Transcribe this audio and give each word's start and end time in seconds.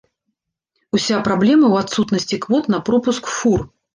Уся 0.97 1.19
праблема 1.27 1.65
ў 1.73 1.85
адсутнасці 1.85 2.39
квот 2.45 2.71
на 2.75 2.79
пропуск 2.91 3.23
фур. 3.37 3.59